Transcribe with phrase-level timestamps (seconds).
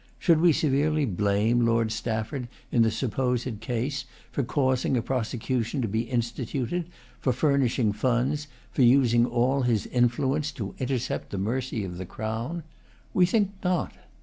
[0.17, 5.87] Should we severely blame Lord Stafford, in the supposed case, for causing a prosecution to
[5.87, 6.87] be instituted,
[7.19, 12.63] for furnishing funds, for using all his influence to intercept the mercy of the Crown?
[13.13, 13.93] We think not.